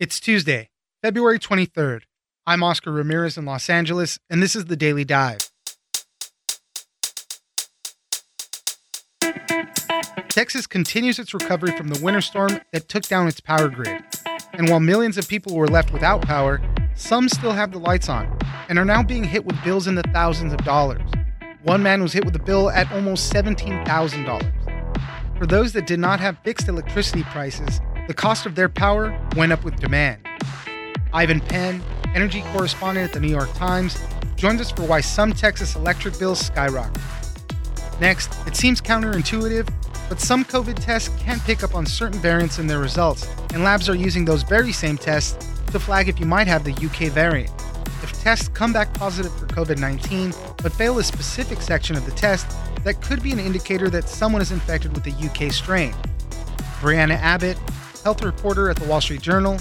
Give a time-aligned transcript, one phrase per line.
[0.00, 0.70] It's Tuesday,
[1.02, 2.02] February 23rd.
[2.46, 5.50] I'm Oscar Ramirez in Los Angeles, and this is the Daily Dive.
[10.28, 14.04] Texas continues its recovery from the winter storm that took down its power grid.
[14.52, 16.60] And while millions of people were left without power,
[16.94, 18.38] some still have the lights on
[18.68, 21.10] and are now being hit with bills in the thousands of dollars.
[21.64, 25.38] One man was hit with a bill at almost $17,000.
[25.38, 29.52] For those that did not have fixed electricity prices, the cost of their power went
[29.52, 30.26] up with demand.
[31.12, 31.82] Ivan Penn,
[32.14, 34.02] energy correspondent at the New York Times,
[34.34, 37.00] joins us for why some Texas electric bills skyrocket.
[38.00, 39.68] Next, it seems counterintuitive,
[40.08, 43.90] but some COVID tests can pick up on certain variants in their results, and labs
[43.90, 47.52] are using those very same tests to flag if you might have the UK variant.
[48.02, 52.12] If tests come back positive for COVID 19 but fail a specific section of the
[52.12, 52.46] test,
[52.84, 55.92] that could be an indicator that someone is infected with the UK strain.
[56.80, 57.58] Brianna Abbott,
[58.02, 59.58] health reporter at the Wall Street Journal,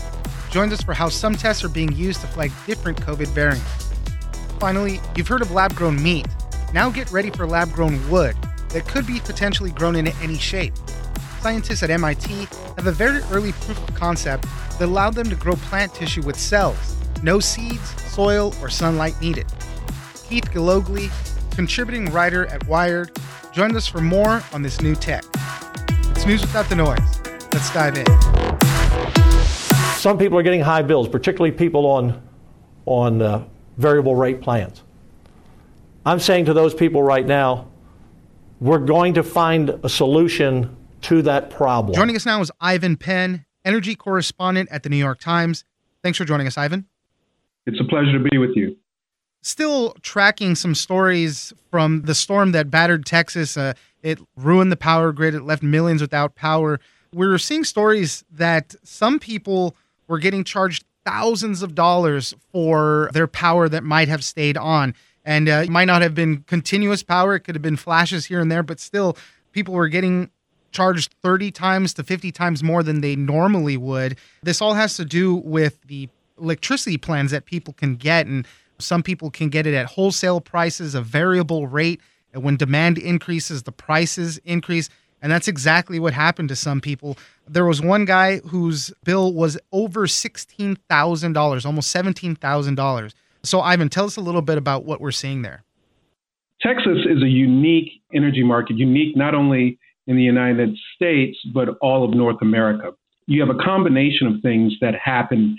[0.51, 3.93] joins us for how some tests are being used to flag different COVID variants.
[4.59, 6.27] Finally, you've heard of lab grown meat.
[6.73, 8.35] Now get ready for lab grown wood
[8.69, 10.73] that could be potentially grown in any shape.
[11.41, 14.45] Scientists at MIT have a very early proof of concept
[14.79, 19.45] that allowed them to grow plant tissue with cells, no seeds, soil, or sunlight needed.
[20.27, 21.09] Keith Gillogly,
[21.51, 23.11] contributing writer at Wired,
[23.53, 25.23] joined us for more on this new tech.
[26.11, 27.16] It's news without the noise.
[27.57, 28.05] Let's dive in.
[29.97, 32.21] Some people are getting high bills, particularly people on,
[32.85, 33.45] on uh,
[33.77, 34.83] variable rate plans.
[36.05, 37.67] I'm saying to those people right now,
[38.59, 41.95] we're going to find a solution to that problem.
[41.95, 45.63] Joining us now is Ivan Penn, energy correspondent at the New York Times.
[46.03, 46.85] Thanks for joining us, Ivan.
[47.65, 48.77] It's a pleasure to be with you.
[49.41, 53.57] Still tracking some stories from the storm that battered Texas.
[53.57, 56.79] Uh, it ruined the power grid, it left millions without power
[57.13, 59.75] we were seeing stories that some people
[60.07, 64.93] were getting charged thousands of dollars for their power that might have stayed on.
[65.23, 68.39] And uh, it might not have been continuous power, it could have been flashes here
[68.39, 69.17] and there, but still,
[69.51, 70.29] people were getting
[70.71, 74.17] charged 30 times to 50 times more than they normally would.
[74.43, 76.09] This all has to do with the
[76.39, 78.27] electricity plans that people can get.
[78.27, 78.45] And
[78.79, 82.01] some people can get it at wholesale prices, a variable rate.
[82.33, 84.89] And when demand increases, the prices increase.
[85.21, 87.17] And that's exactly what happened to some people.
[87.47, 93.13] There was one guy whose bill was over $16,000, almost $17,000.
[93.43, 95.63] So, Ivan, tell us a little bit about what we're seeing there.
[96.61, 102.03] Texas is a unique energy market, unique not only in the United States, but all
[102.03, 102.91] of North America.
[103.27, 105.57] You have a combination of things that happen.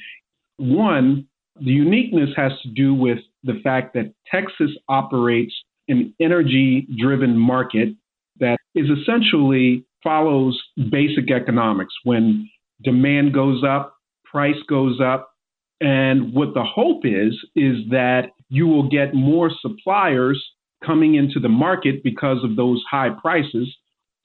[0.57, 1.27] One,
[1.61, 5.53] the uniqueness has to do with the fact that Texas operates
[5.89, 7.91] an energy driven market
[8.41, 10.61] that is essentially follows
[10.91, 11.95] basic economics.
[12.05, 12.49] When
[12.83, 13.95] demand goes up,
[14.25, 15.31] price goes up.
[15.81, 20.45] And what the hope is, is that you will get more suppliers
[20.85, 23.77] coming into the market because of those high prices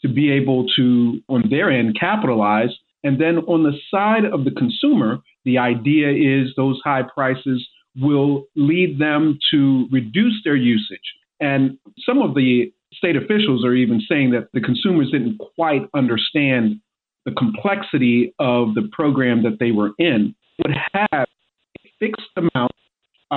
[0.01, 2.69] to be able to, on their end, capitalize.
[3.03, 8.45] And then on the side of the consumer, the idea is those high prices will
[8.55, 11.13] lead them to reduce their usage.
[11.39, 16.79] And some of the state officials are even saying that the consumers didn't quite understand
[17.25, 22.71] the complexity of the program that they were in, would have a fixed amount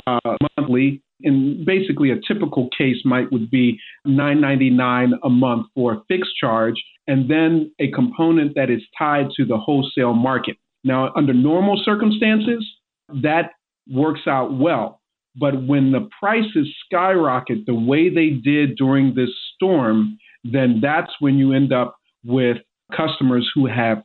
[0.05, 1.01] uh, monthly.
[1.23, 6.75] And basically, a typical case might would be $9.99 a month for a fixed charge,
[7.07, 10.57] and then a component that is tied to the wholesale market.
[10.83, 12.65] Now, under normal circumstances,
[13.09, 13.51] that
[13.89, 15.01] works out well.
[15.39, 21.37] But when the prices skyrocket the way they did during this storm, then that's when
[21.37, 22.57] you end up with
[22.95, 24.03] customers who have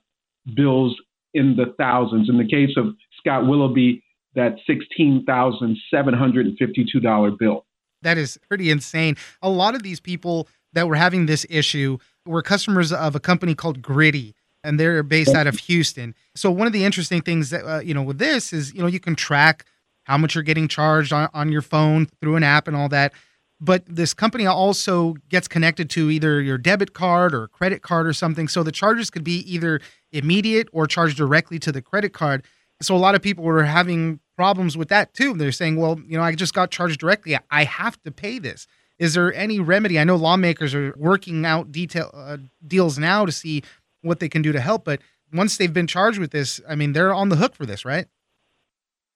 [0.54, 0.94] bills
[1.34, 2.28] in the thousands.
[2.28, 4.04] In the case of Scott Willoughby,
[4.34, 7.64] that $16,752 bill.
[8.02, 9.16] That is pretty insane.
[9.40, 13.54] A lot of these people that were having this issue were customers of a company
[13.54, 16.14] called Griddy and they're based out of Houston.
[16.34, 18.86] So one of the interesting things that uh, you know with this is you know
[18.86, 19.64] you can track
[20.04, 23.12] how much you're getting charged on, on your phone through an app and all that.
[23.60, 28.12] But this company also gets connected to either your debit card or credit card or
[28.12, 28.48] something.
[28.48, 32.44] So the charges could be either immediate or charged directly to the credit card.
[32.80, 35.34] So a lot of people were having problems with that too.
[35.34, 37.38] They're saying, well, you know, I just got charged directly.
[37.50, 38.66] I have to pay this.
[38.98, 39.98] Is there any remedy?
[39.98, 43.62] I know lawmakers are working out detail uh, deals now to see
[44.00, 45.00] what they can do to help, but
[45.32, 48.06] once they've been charged with this, I mean, they're on the hook for this, right?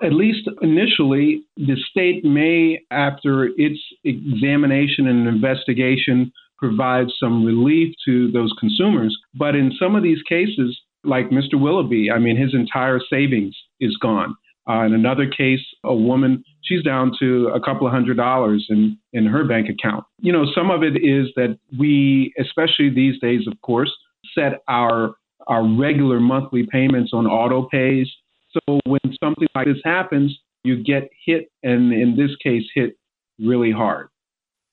[0.02, 8.30] At least initially, the state may, after its examination and investigation, provide some relief to
[8.30, 9.16] those consumers.
[9.34, 11.60] But in some of these cases, like Mr.
[11.60, 14.34] Willoughby, I mean, his entire savings is gone.
[14.68, 18.98] Uh, in another case, a woman, she's down to a couple of hundred dollars in,
[19.12, 20.04] in her bank account.
[20.20, 23.92] You know, some of it is that we, especially these days, of course,
[24.34, 25.14] set our
[25.46, 28.08] our regular monthly payments on auto pays.
[28.56, 32.96] So when something like this happens, you get hit, and in this case, hit
[33.38, 34.08] really hard.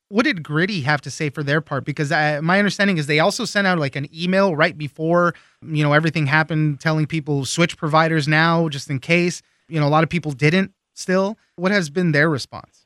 [0.10, 1.86] What did Griddy have to say for their part?
[1.86, 5.84] Because I, my understanding is they also sent out like an email right before you
[5.84, 9.42] know everything happened, telling people switch providers now just in case.
[9.68, 10.72] You know, a lot of people didn't.
[10.94, 12.84] Still, what has been their response?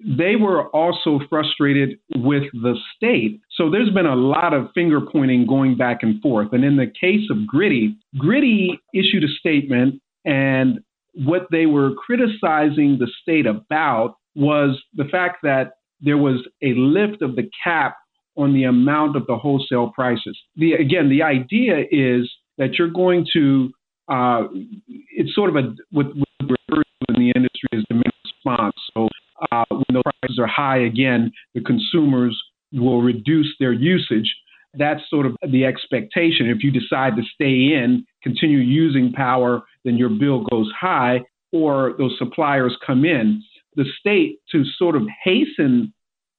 [0.00, 3.40] they were also frustrated with the state.
[3.52, 6.48] So there's been a lot of finger pointing going back and forth.
[6.52, 10.80] And in the case of Griddy, Griddy issued a statement, and
[11.14, 17.22] what they were criticizing the state about was the fact that there was a lift
[17.22, 17.96] of the cap
[18.36, 20.36] on the amount of the wholesale prices.
[20.56, 23.70] The, again, the idea is that you're going to,
[24.08, 24.44] uh,
[24.88, 28.74] it's sort of a, what, what refers to in the industry as demand response.
[28.92, 29.08] So
[29.52, 32.40] uh, when the prices are high again, the consumers
[32.72, 34.34] will reduce their usage.
[34.76, 36.48] That's sort of the expectation.
[36.48, 41.22] If you decide to stay in, continue using power, then your bill goes high,
[41.52, 43.42] or those suppliers come in.
[43.76, 45.92] The state, to sort of hasten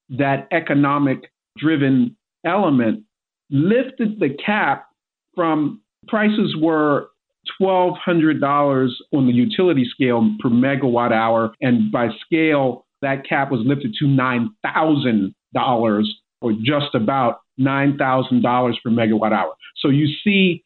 [0.09, 2.15] that economic driven
[2.45, 3.03] element,
[3.49, 4.87] lifted the cap
[5.35, 7.09] from prices were
[7.61, 13.93] $1,200 on the utility scale per megawatt hour, and by scale, that cap was lifted
[13.99, 16.03] to $9,000
[16.41, 19.53] or just about $9,000 per megawatt hour.
[19.77, 20.63] So you see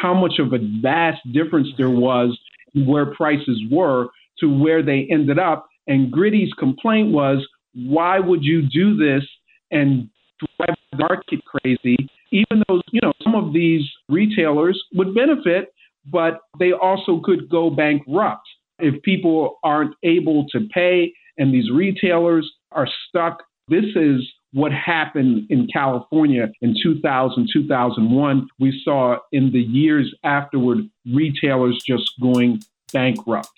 [0.00, 2.38] how much of a vast difference there was
[2.74, 4.08] where prices were
[4.38, 5.66] to where they ended up.
[5.86, 9.24] And Griddy's complaint was, why would you do this
[9.70, 10.08] and
[10.38, 11.96] drive the market crazy?
[12.30, 15.74] Even though, you know, some of these retailers would benefit,
[16.10, 18.46] but they also could go bankrupt
[18.78, 23.42] if people aren't able to pay and these retailers are stuck.
[23.68, 24.20] This is
[24.52, 28.46] what happened in California in 2000, 2001.
[28.58, 32.62] We saw in the years afterward retailers just going
[32.92, 33.50] bankrupt.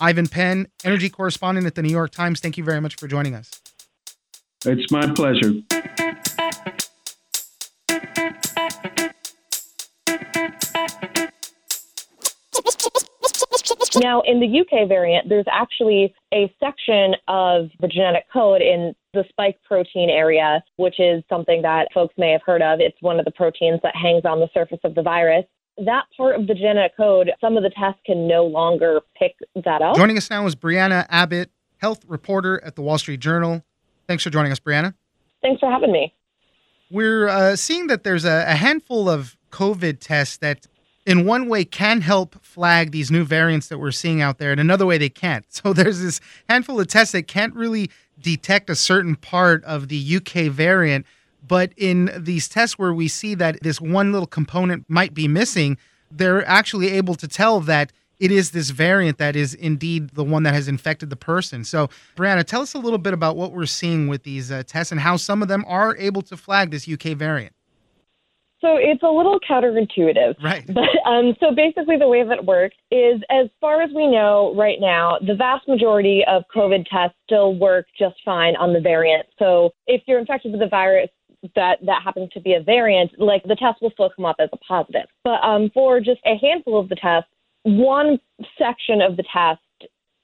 [0.00, 3.34] Ivan Penn, energy correspondent at the New York Times, thank you very much for joining
[3.34, 3.50] us.
[4.64, 5.52] It's my pleasure.
[14.00, 19.24] Now, in the UK variant, there's actually a section of the genetic code in the
[19.28, 22.80] spike protein area, which is something that folks may have heard of.
[22.80, 25.44] It's one of the proteins that hangs on the surface of the virus.
[25.76, 29.82] That part of the genetic code, some of the tests can no longer pick that
[29.82, 29.96] up.
[29.96, 33.62] Joining us now is Brianna Abbott, health reporter at the Wall Street Journal.
[34.06, 34.94] Thanks for joining us, Brianna.
[35.42, 36.14] Thanks for having me.
[36.90, 40.66] We're uh, seeing that there's a, a handful of COVID tests that
[41.10, 44.60] in one way can help flag these new variants that we're seeing out there, and
[44.60, 45.44] another way they can't.
[45.50, 50.16] So there's this handful of tests that can't really detect a certain part of the
[50.16, 51.04] UK variant,
[51.46, 55.76] but in these tests where we see that this one little component might be missing,
[56.12, 60.44] they're actually able to tell that it is this variant that is indeed the one
[60.44, 61.64] that has infected the person.
[61.64, 64.92] So, Brianna, tell us a little bit about what we're seeing with these uh, tests
[64.92, 67.54] and how some of them are able to flag this UK variant.
[68.60, 70.42] So it's a little counterintuitive.
[70.42, 70.64] Right.
[70.80, 74.78] But um, so basically, the way that works is, as far as we know right
[74.80, 79.26] now, the vast majority of COVID tests still work just fine on the variant.
[79.38, 81.08] So if you're infected with the virus,
[81.54, 84.48] that that happens to be a variant, like the test will still come up as
[84.52, 85.06] a positive.
[85.24, 87.30] But um, for just a handful of the tests,
[87.62, 88.18] one
[88.58, 89.60] section of the test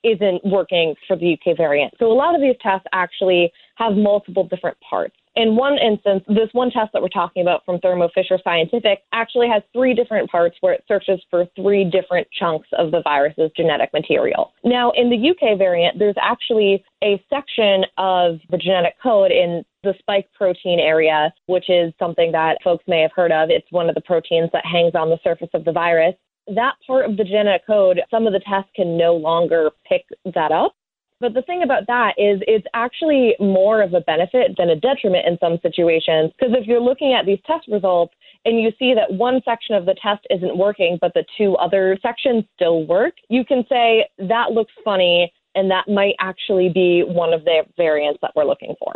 [0.03, 1.95] isn't working for the UK variant.
[1.99, 6.49] So a lot of these tests actually have multiple different parts in one instance, this
[6.53, 10.57] one test that we're talking about from Thermo Fisher Scientific actually has three different parts
[10.61, 14.55] where it searches for three different chunks of the virus's genetic material.
[14.65, 19.95] Now, in the UK variant, there's actually a section of the genetic code in the
[19.99, 23.51] spike protein area, which is something that folks may have heard of.
[23.51, 26.15] It's one of the proteins that hangs on the surface of the virus.
[26.55, 30.51] That part of the genetic code, some of the tests can no longer pick that
[30.51, 30.75] up.
[31.19, 35.27] But the thing about that is it's actually more of a benefit than a detriment
[35.27, 36.33] in some situations.
[36.39, 39.87] Because if you're looking at these test results and you see that one section of
[39.87, 44.53] the test isn't working, but the two other sections still work, you can say that
[44.53, 48.95] looks funny and that might actually be one of the variants that we're looking for.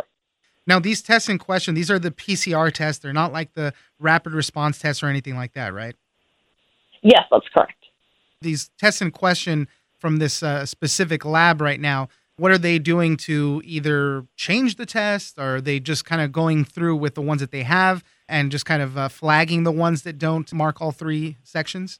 [0.67, 3.01] Now, these tests in question, these are the PCR tests.
[3.01, 5.95] They're not like the rapid response tests or anything like that, right?
[7.01, 7.73] Yes, that's correct.
[8.41, 9.67] These tests in question
[10.01, 12.09] from this uh, specific lab right now.
[12.37, 15.37] What are they doing to either change the test?
[15.37, 18.51] Or are they just kind of going through with the ones that they have and
[18.51, 21.99] just kind of uh, flagging the ones that don't mark all three sections?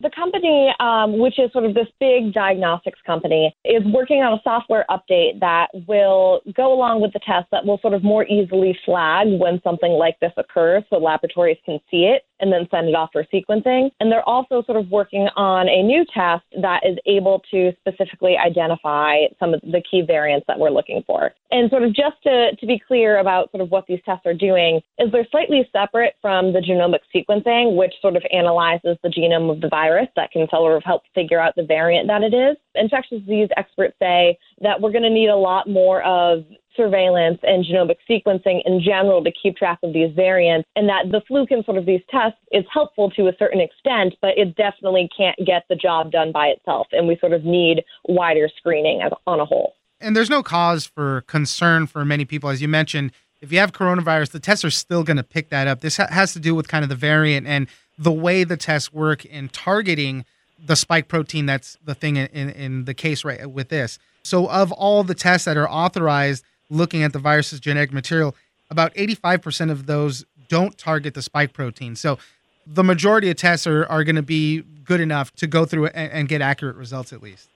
[0.00, 4.40] The company, um, which is sort of this big diagnostics company, is working on a
[4.44, 8.78] software update that will go along with the test that will sort of more easily
[8.84, 12.94] flag when something like this occurs so laboratories can see it and then send it
[12.94, 13.90] off for sequencing.
[14.00, 18.36] And they're also sort of working on a new test that is able to specifically
[18.36, 21.32] identify some of the key variants that we're looking for.
[21.50, 24.34] And sort of just to, to be clear about sort of what these tests are
[24.34, 29.50] doing is they're slightly separate from the genomic sequencing, which sort of analyzes the genome
[29.50, 32.56] of the virus that can sort of help figure out the variant that it is.
[32.74, 36.44] Infectious disease experts say that we're going to need a lot more of
[36.78, 41.20] surveillance and genomic sequencing in general to keep track of these variants, and that the
[41.28, 45.10] fluke in sort of these tests is helpful to a certain extent, but it definitely
[45.14, 46.86] can't get the job done by itself.
[46.92, 49.74] And we sort of need wider screening as, on a whole.
[50.00, 52.48] And there's no cause for concern for many people.
[52.48, 55.66] As you mentioned, if you have coronavirus, the tests are still going to pick that
[55.66, 55.80] up.
[55.80, 57.66] This ha- has to do with kind of the variant and
[57.98, 60.24] the way the tests work in targeting
[60.64, 64.48] the spike protein that's the thing in, in, in, the case right with this so
[64.50, 68.34] of all the tests that are authorized looking at the virus's genetic material
[68.70, 71.96] about 85% of those don't target the spike protein.
[71.96, 72.18] So
[72.66, 76.12] the majority of tests are, are going to be good enough to go through and,
[76.12, 77.48] and get accurate results at least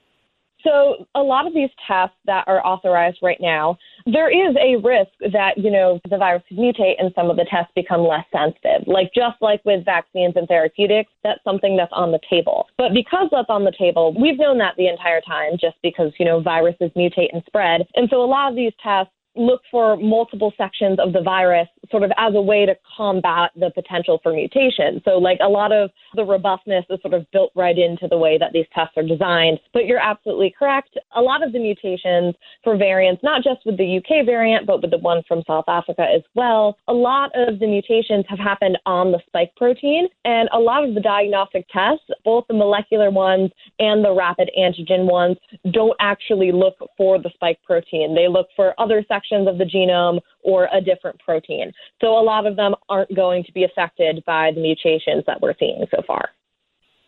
[0.63, 5.11] so a lot of these tests that are authorized right now, there is a risk
[5.33, 8.87] that, you know, the virus could mutate and some of the tests become less sensitive.
[8.87, 12.67] Like just like with vaccines and therapeutics, that's something that's on the table.
[12.77, 16.25] But because that's on the table, we've known that the entire time just because, you
[16.25, 17.87] know, viruses mutate and spread.
[17.95, 22.03] And so a lot of these tests look for multiple sections of the virus sort
[22.03, 25.01] of as a way to combat the potential for mutation.
[25.05, 28.37] So, like a lot of the robustness is sort of built right into the way
[28.37, 29.59] that these tests are designed.
[29.73, 30.97] But you're absolutely correct.
[31.15, 34.91] A lot of the mutations for variants, not just with the UK variant, but with
[34.91, 39.11] the one from South Africa as well, a lot of the mutations have happened on
[39.11, 40.07] the spike protein.
[40.25, 45.05] And a lot of the diagnostic tests, both the molecular ones and the rapid antigen
[45.05, 45.37] ones,
[45.71, 48.15] don't actually look for the spike protein.
[48.15, 51.71] They look for other sections sections of the genome or a different protein.
[52.01, 55.53] So a lot of them aren't going to be affected by the mutations that we're
[55.59, 56.29] seeing so far.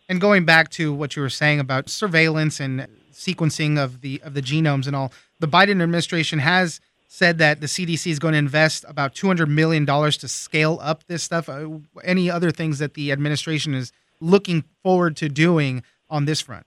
[0.08, 4.34] And going back to what you were saying about surveillance and sequencing of the of
[4.34, 8.38] the genomes and all, the Biden administration has said that the CDC is going to
[8.38, 11.48] invest about 200 million dollars to scale up this stuff.
[11.48, 11.68] Uh,
[12.04, 16.66] any other things that the administration is looking forward to doing on this front?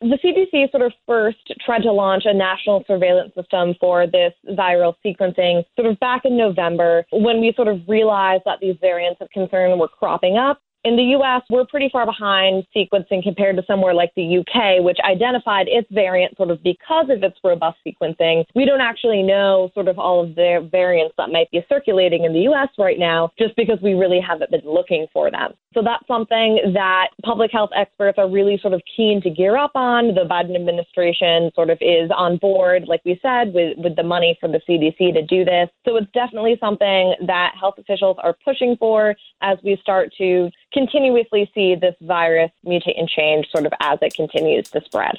[0.00, 4.94] The CDC sort of first tried to launch a national surveillance system for this viral
[5.04, 9.28] sequencing sort of back in November when we sort of realized that these variants of
[9.30, 13.92] concern were cropping up in the US, we're pretty far behind sequencing compared to somewhere
[13.92, 18.44] like the UK, which identified its variant sort of because of its robust sequencing.
[18.54, 22.32] We don't actually know sort of all of the variants that might be circulating in
[22.32, 25.52] the US right now just because we really haven't been looking for them.
[25.74, 29.72] So that's something that public health experts are really sort of keen to gear up
[29.74, 30.14] on.
[30.14, 34.36] The Biden administration sort of is on board, like we said, with, with the money
[34.40, 35.68] from the CDC to do this.
[35.86, 41.50] So it's definitely something that health officials are pushing for as we start to continuously
[41.54, 45.16] see this virus mutate and change sort of as it continues to spread.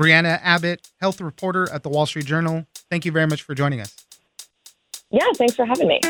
[0.00, 2.66] Brianna Abbott, health reporter at the Wall Street Journal.
[2.90, 3.94] Thank you very much for joining us.
[5.10, 6.00] Yeah, thanks for having me.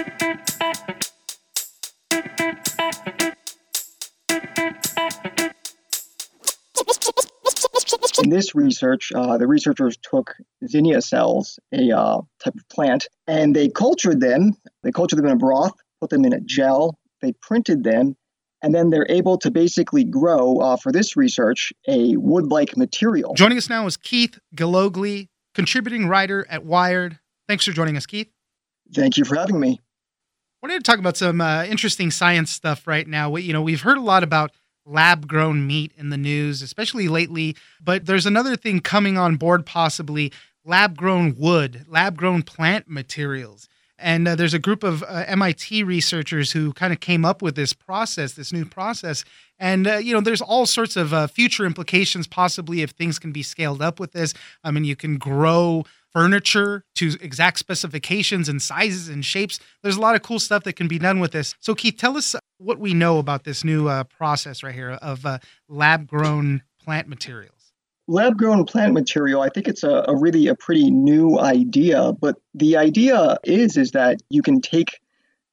[8.22, 10.34] In this research, uh, the researchers took
[10.66, 14.56] zinnia cells, a uh, type of plant, and they cultured them.
[14.82, 16.98] They cultured them in a broth, put them in a gel.
[17.20, 18.16] They printed them,
[18.64, 23.35] and then they're able to basically grow uh, for this research a wood-like material.
[23.35, 27.18] Joining us now is Keith Gillogly, contributing writer at Wired.
[27.47, 28.30] Thanks for joining us, Keith.
[28.94, 29.78] Thank you for having me.
[29.78, 33.28] I wanted to talk about some uh, interesting science stuff right now.
[33.28, 34.50] We, you know, we've heard a lot about
[34.87, 39.66] lab grown meat in the news, especially lately, but there's another thing coming on board
[39.66, 40.33] possibly
[40.64, 43.68] lab grown wood, lab grown plant materials.
[43.98, 47.54] And uh, there's a group of uh, MIT researchers who kind of came up with
[47.54, 49.24] this process, this new process.
[49.58, 53.30] And, uh, you know, there's all sorts of uh, future implications possibly if things can
[53.32, 54.34] be scaled up with this.
[54.64, 59.58] I mean, you can grow furniture to exact specifications and sizes and shapes.
[59.82, 61.54] There's a lot of cool stuff that can be done with this.
[61.60, 65.26] So, Keith, tell us what we know about this new uh, process right here of
[65.26, 67.63] uh, lab grown plant materials
[68.06, 72.37] lab grown plant material i think it's a, a, really a pretty new idea but
[72.54, 75.00] the idea is is that you can take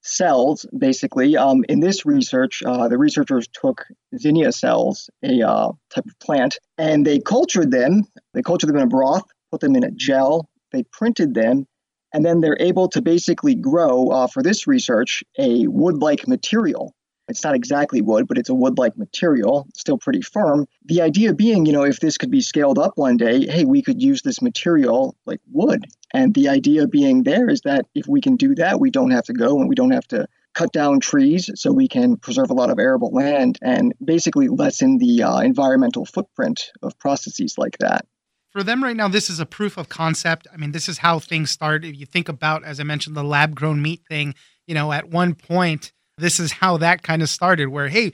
[0.04, 3.86] cells basically um, in this research uh, the researchers took
[4.18, 8.04] zinnia cells a uh, type of plant and they cultured them
[8.34, 11.68] they cultured them in a broth put them in a gel they printed them
[12.14, 16.94] And then they're able to basically grow, uh, for this research, a wood like material.
[17.28, 20.68] It's not exactly wood, but it's a wood like material, still pretty firm.
[20.86, 23.82] The idea being, you know, if this could be scaled up one day, hey, we
[23.82, 25.86] could use this material like wood.
[26.14, 29.26] And the idea being there is that if we can do that, we don't have
[29.26, 32.54] to go and we don't have to cut down trees so we can preserve a
[32.54, 38.06] lot of arable land and basically lessen the uh, environmental footprint of processes like that
[38.52, 40.48] for them right now, this is a proof of concept.
[40.54, 41.86] I mean, this is how things start.
[41.86, 44.36] If you think about, as I mentioned, the lab grown meat thing,
[44.68, 48.14] you know, at one point, this is how that kind of started, where, hey,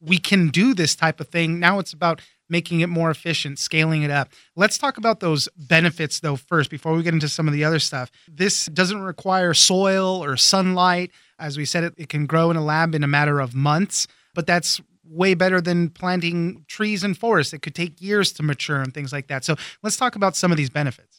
[0.00, 1.58] we can do this type of thing.
[1.58, 4.28] Now it's about making it more efficient, scaling it up.
[4.54, 7.80] Let's talk about those benefits, though, first, before we get into some of the other
[7.80, 8.10] stuff.
[8.28, 11.10] This doesn't require soil or sunlight.
[11.38, 14.06] As we said, it, it can grow in a lab in a matter of months,
[14.34, 17.52] but that's way better than planting trees and forests.
[17.52, 19.44] It could take years to mature and things like that.
[19.44, 21.15] So let's talk about some of these benefits.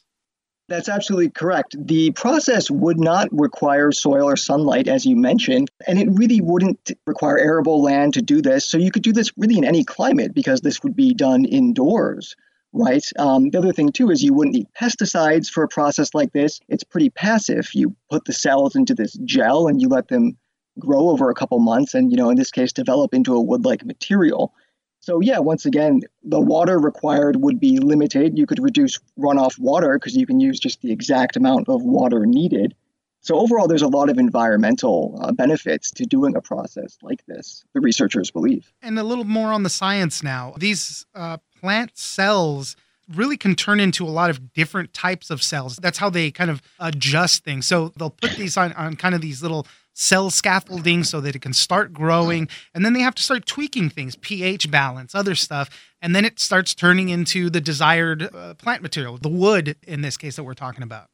[0.70, 1.78] That's absolutely correct.
[1.80, 6.92] The process would not require soil or sunlight, as you mentioned, and it really wouldn't
[7.06, 8.70] require arable land to do this.
[8.70, 12.36] So you could do this really in any climate because this would be done indoors,
[12.74, 13.04] right?
[13.18, 16.60] Um, the other thing, too, is you wouldn't need pesticides for a process like this.
[16.68, 17.70] It's pretty passive.
[17.74, 20.38] You put the cells into this gel and you let them
[20.80, 23.64] grow over a couple months and, you know, in this case, develop into a wood
[23.64, 24.54] like material.
[25.00, 28.38] So, yeah, once again, the water required would be limited.
[28.38, 32.26] You could reduce runoff water because you can use just the exact amount of water
[32.26, 32.76] needed.
[33.22, 37.64] So, overall, there's a lot of environmental uh, benefits to doing a process like this,
[37.74, 38.72] the researchers believe.
[38.82, 40.54] And a little more on the science now.
[40.58, 42.76] These uh, plant cells
[43.16, 45.78] really can turn into a lot of different types of cells.
[45.78, 47.68] That's how they kind of adjust things.
[47.68, 51.42] So, they'll put these on, on kind of these little cell scaffolding so that it
[51.42, 52.48] can start growing.
[52.74, 55.70] And then they have to start tweaking things, pH balance, other stuff.
[56.02, 60.16] And then it starts turning into the desired uh, plant material, the wood in this
[60.16, 61.08] case that we're talking about.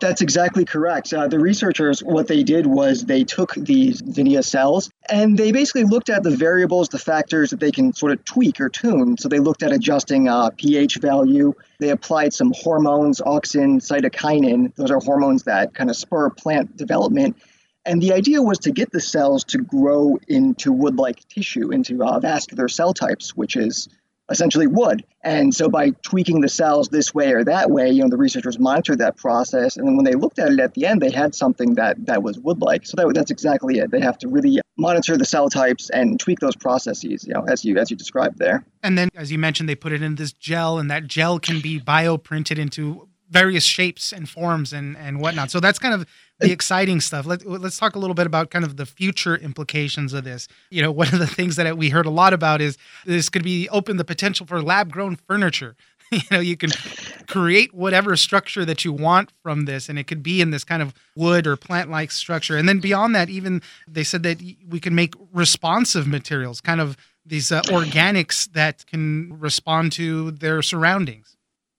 [0.00, 1.12] That's exactly correct.
[1.12, 5.82] Uh, the researchers, what they did was they took these Zinnia cells and they basically
[5.84, 9.16] looked at the variables, the factors that they can sort of tweak or tune.
[9.18, 11.52] So they looked at adjusting uh, pH value.
[11.80, 14.72] They applied some hormones, auxin, cytokinin.
[14.76, 17.36] Those are hormones that kind of spur plant development.
[17.88, 22.04] And the idea was to get the cells to grow into wood like tissue, into
[22.04, 23.88] uh, vascular cell types, which is
[24.30, 25.04] essentially wood.
[25.24, 28.58] And so by tweaking the cells this way or that way, you know, the researchers
[28.58, 29.78] monitored that process.
[29.78, 32.22] And then when they looked at it at the end, they had something that, that
[32.22, 32.84] was wood like.
[32.84, 33.90] So that, that's exactly it.
[33.90, 37.64] They have to really monitor the cell types and tweak those processes, you know, as
[37.64, 38.64] you as you described there.
[38.82, 41.60] And then as you mentioned, they put it in this gel and that gel can
[41.60, 45.50] be bioprinted into various shapes and forms and, and whatnot.
[45.50, 46.06] So that's kind of
[46.38, 47.26] the exciting stuff.
[47.26, 50.48] Let, let's talk a little bit about kind of the future implications of this.
[50.70, 53.44] You know, one of the things that we heard a lot about is this could
[53.44, 55.76] be open the potential for lab grown furniture.
[56.10, 56.70] you know, you can
[57.26, 60.80] create whatever structure that you want from this, and it could be in this kind
[60.80, 62.56] of wood or plant like structure.
[62.56, 66.96] And then beyond that, even they said that we can make responsive materials, kind of
[67.26, 71.36] these uh, organics that can respond to their surroundings.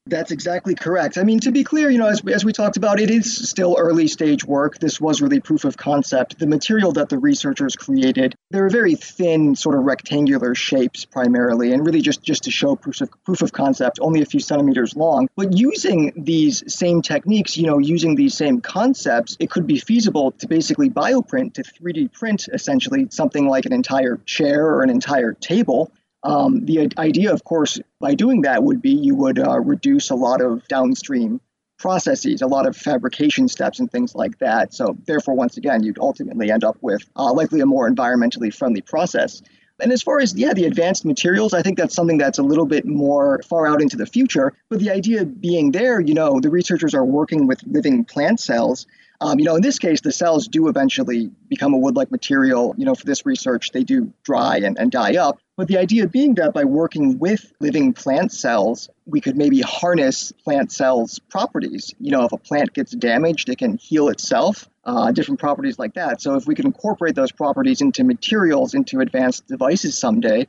[0.10, 1.18] That's exactly correct.
[1.18, 3.76] I mean, to be clear, you know, as, as we talked about, it is still
[3.78, 4.80] early stage work.
[4.80, 6.40] This was really proof of concept.
[6.40, 11.74] The material that the researchers created, they were very thin, sort of rectangular shapes primarily,
[11.74, 14.96] and really just, just to show proof of, proof of concept, only a few centimeters
[14.96, 15.28] long.
[15.36, 20.32] But using these same techniques, you know, using these same concepts, it could be feasible
[20.32, 25.34] to basically bioprint, to 3D print essentially something like an entire chair or an entire
[25.34, 25.92] table
[26.24, 30.16] um, the idea, of course, by doing that would be you would uh, reduce a
[30.16, 31.40] lot of downstream
[31.78, 34.74] processes, a lot of fabrication steps and things like that.
[34.74, 38.82] So, therefore, once again, you'd ultimately end up with uh, likely a more environmentally friendly
[38.82, 39.42] process.
[39.82, 42.66] And as far as, yeah, the advanced materials, I think that's something that's a little
[42.66, 44.52] bit more far out into the future.
[44.68, 48.86] But the idea being there, you know, the researchers are working with living plant cells
[49.22, 52.74] um, you know, in this case, the cells do eventually become a wood-like material.
[52.78, 55.40] You know, for this research, they do dry and, and die up.
[55.60, 60.32] But the idea being that by working with living plant cells, we could maybe harness
[60.32, 61.94] plant cells' properties.
[62.00, 65.96] You know, if a plant gets damaged, it can heal itself, uh, different properties like
[65.96, 66.22] that.
[66.22, 70.48] So if we could incorporate those properties into materials, into advanced devices someday,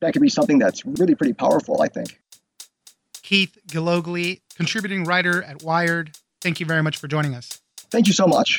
[0.00, 2.20] that could be something that's really pretty powerful, I think.
[3.22, 7.60] Keith Gillogly, contributing writer at Wired, thank you very much for joining us.
[7.92, 8.58] Thank you so much.